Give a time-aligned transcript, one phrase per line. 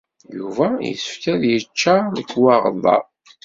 [0.37, 2.97] Yuba yessefk ad yeččaṛ lekwaɣeḍ-a.